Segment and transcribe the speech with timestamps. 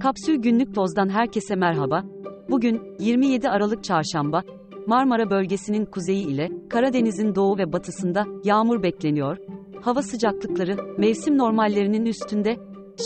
[0.00, 2.04] Kapsül Günlük Toz'dan herkese merhaba.
[2.50, 4.42] Bugün 27 Aralık Çarşamba.
[4.86, 9.36] Marmara bölgesinin kuzeyi ile Karadeniz'in doğu ve batısında yağmur bekleniyor.
[9.82, 12.56] Hava sıcaklıkları mevsim normallerinin üstünde.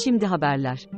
[0.05, 0.89] Şimdi haberler.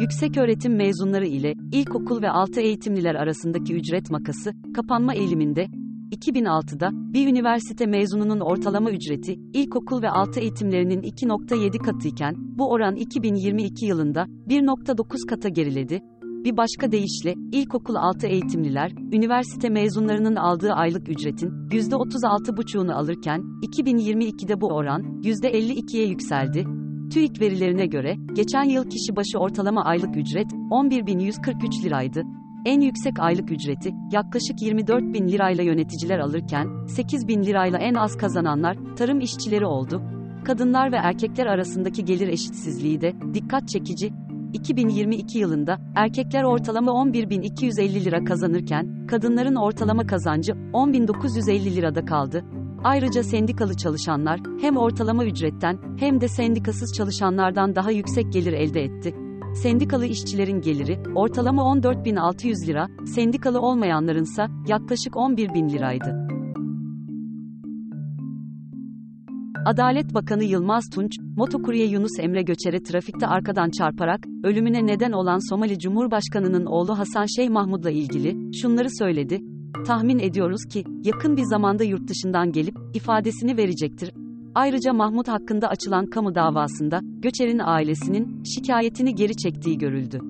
[0.00, 5.66] Yükseköğretim mezunları ile ilkokul ve altı eğitimliler arasındaki ücret makası kapanma eğiliminde
[6.10, 13.86] 2006'da bir üniversite mezununun ortalama ücreti ilkokul ve altı eğitimlerinin 2.7 katıyken bu oran 2022
[13.86, 16.00] yılında 1.9 kata geriledi.
[16.22, 24.66] Bir başka deyişle ilkokul altı eğitimliler üniversite mezunlarının aldığı aylık ücretin %36,5'unu alırken 2022'de bu
[24.66, 26.64] oran %52'ye yükseldi.
[27.12, 32.22] TÜİK verilerine göre geçen yıl kişi başı ortalama aylık ücret 11.143 liraydı.
[32.68, 38.16] En yüksek aylık ücreti yaklaşık 24 bin lirayla yöneticiler alırken 8 bin lirayla en az
[38.16, 40.02] kazananlar tarım işçileri oldu.
[40.44, 44.12] Kadınlar ve erkekler arasındaki gelir eşitsizliği de dikkat çekici.
[44.52, 52.44] 2022 yılında erkekler ortalama 11.250 lira kazanırken kadınların ortalama kazancı 10.950 lirada kaldı.
[52.84, 59.27] Ayrıca sendikalı çalışanlar hem ortalama ücretten hem de sendikasız çalışanlardan daha yüksek gelir elde etti.
[59.54, 66.28] Sendikalı işçilerin geliri ortalama 14.600 lira, sendikalı olmayanlarınsa yaklaşık 11.000 liraydı.
[69.66, 75.78] Adalet Bakanı Yılmaz Tunç, motokurye Yunus Emre Göçer'e trafikte arkadan çarparak ölümüne neden olan Somali
[75.78, 79.40] Cumhurbaşkanı'nın oğlu Hasan Şeyh Mahmud'la ilgili şunları söyledi.
[79.86, 84.12] Tahmin ediyoruz ki yakın bir zamanda yurt dışından gelip ifadesini verecektir.
[84.58, 90.20] Ayrıca Mahmut hakkında açılan kamu davasında Göçer'in ailesinin şikayetini geri çektiği görüldü.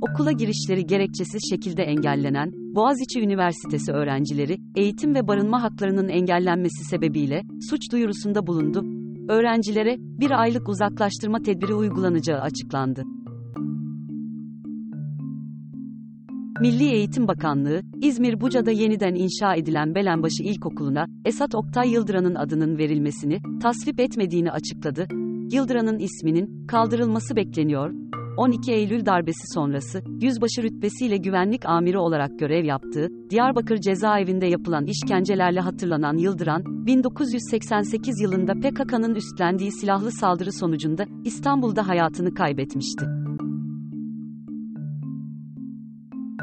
[0.00, 7.92] Okula girişleri gerekçesiz şekilde engellenen Boğaziçi Üniversitesi öğrencileri eğitim ve barınma haklarının engellenmesi sebebiyle suç
[7.92, 8.84] duyurusunda bulundu.
[9.32, 13.04] Öğrencilere bir aylık uzaklaştırma tedbiri uygulanacağı açıklandı.
[16.62, 23.40] Milli Eğitim Bakanlığı, İzmir Buca'da yeniden inşa edilen Belenbaşı İlkokulu'na, Esat Oktay Yıldıran'ın adının verilmesini,
[23.62, 25.06] tasvip etmediğini açıkladı.
[25.52, 27.92] Yıldıran'ın isminin, kaldırılması bekleniyor.
[28.36, 35.60] 12 Eylül darbesi sonrası, yüzbaşı rütbesiyle güvenlik amiri olarak görev yaptığı, Diyarbakır cezaevinde yapılan işkencelerle
[35.60, 43.21] hatırlanan Yıldıran, 1988 yılında PKK'nın üstlendiği silahlı saldırı sonucunda, İstanbul'da hayatını kaybetmişti.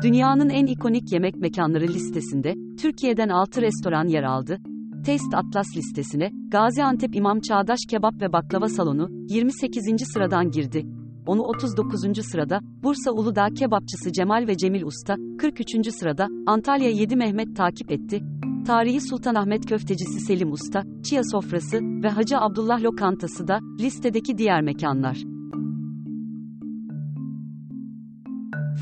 [0.03, 4.57] Dünyanın en ikonik yemek mekanları listesinde, Türkiye'den 6 restoran yer aldı.
[5.05, 9.83] Taste Atlas listesine, Gaziantep İmam Çağdaş Kebap ve Baklava Salonu, 28.
[10.13, 10.85] sıradan girdi.
[11.27, 11.99] Onu 39.
[12.31, 15.93] sırada, Bursa Uludağ kebapçısı Cemal ve Cemil Usta, 43.
[15.99, 18.21] sırada, Antalya 7 Mehmet takip etti.
[18.67, 25.38] Tarihi Sultanahmet köftecisi Selim Usta, Çiya Sofrası ve Hacı Abdullah Lokantası da listedeki diğer mekanlar.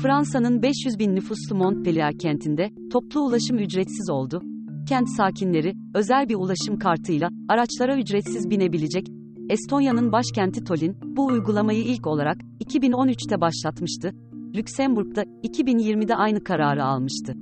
[0.02, 4.42] Fransa'nın 500 bin nüfuslu Montpellier kentinde toplu ulaşım ücretsiz oldu.
[4.88, 9.06] Kent sakinleri özel bir ulaşım kartıyla araçlara ücretsiz binebilecek.
[9.50, 14.12] Estonya'nın başkenti Tallinn bu uygulamayı ilk olarak 2013'te başlatmıştı.
[14.56, 17.34] Lüksemburg'da 2020'de aynı kararı almıştı.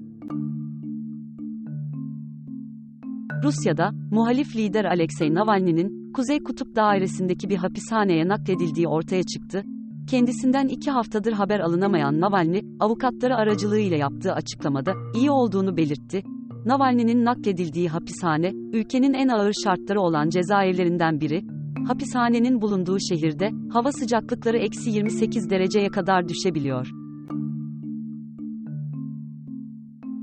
[3.43, 9.62] Rusya'da muhalif lider Alexei Navalny'nin Kuzey Kutup Dairesi'ndeki bir hapishaneye nakledildiği ortaya çıktı.
[10.06, 16.22] Kendisinden iki haftadır haber alınamayan Navalny, avukatları aracılığıyla yaptığı açıklamada iyi olduğunu belirtti.
[16.65, 21.43] Navalny'nin nakledildiği hapishane, ülkenin en ağır şartları olan cezaevlerinden biri.
[21.87, 26.91] Hapishanenin bulunduğu şehirde, hava sıcaklıkları eksi 28 dereceye kadar düşebiliyor.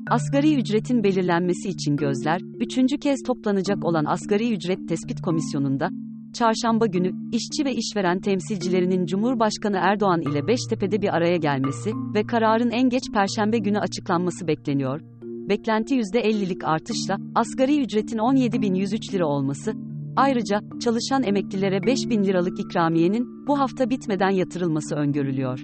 [0.09, 5.89] Asgari ücretin belirlenmesi için gözler, üçüncü kez toplanacak olan Asgari Ücret Tespit Komisyonu'nda,
[6.33, 12.69] Çarşamba günü, işçi ve işveren temsilcilerinin Cumhurbaşkanı Erdoğan ile Beştepe'de bir araya gelmesi ve kararın
[12.69, 15.01] en geç Perşembe günü açıklanması bekleniyor.
[15.49, 19.73] Beklenti %50'lik artışla, asgari ücretin 17.103 lira olması,
[20.15, 25.59] ayrıca, çalışan emeklilere 5.000 liralık ikramiyenin, bu hafta bitmeden yatırılması öngörülüyor.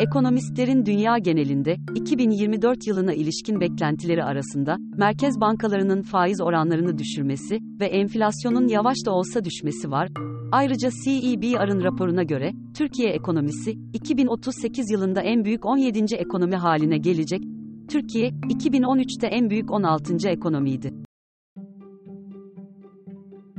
[0.00, 8.68] Ekonomistlerin dünya genelinde 2024 yılına ilişkin beklentileri arasında merkez bankalarının faiz oranlarını düşürmesi ve enflasyonun
[8.68, 10.08] yavaş da olsa düşmesi var.
[10.52, 16.14] Ayrıca CEBR'ın raporuna göre Türkiye ekonomisi 2038 yılında en büyük 17.
[16.14, 17.42] ekonomi haline gelecek.
[17.88, 20.28] Türkiye 2013'te en büyük 16.
[20.28, 20.92] ekonomiydi.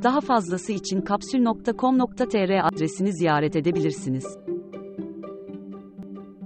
[0.03, 4.46] Daha fazlası için kapsül.com.tr adresini ziyaret edebilirsiniz.